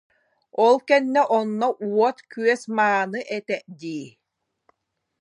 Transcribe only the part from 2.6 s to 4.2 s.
мааны этэ дии